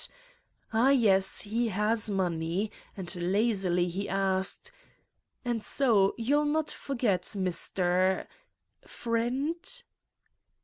[0.73, 2.71] Ah, yes, he has money.
[2.97, 4.71] And lazily he asked:
[5.43, 8.25] 1 'And so, you'll not forget, Mr....
[8.87, 9.63] friend!"